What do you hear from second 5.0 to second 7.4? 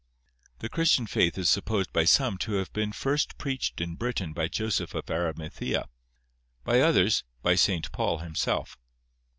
Arimathea; by others,